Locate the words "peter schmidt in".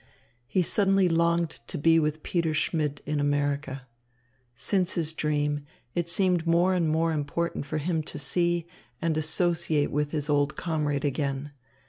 2.23-3.19